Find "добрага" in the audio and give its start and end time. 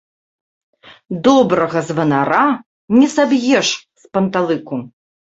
1.25-1.79